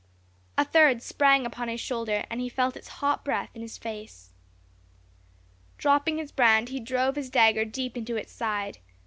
[0.57, 4.31] A third sprang upon his shoulder, and he felt its hot breath in his face.
[5.77, 8.79] Dropping his brand, he drove his dagger deep into its side.